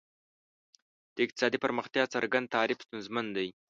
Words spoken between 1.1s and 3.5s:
د اقتصادي پرمختیا څرګند تعریف ستونزمن دی.